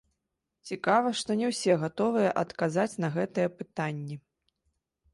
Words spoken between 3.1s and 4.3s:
гэтыя пытанні.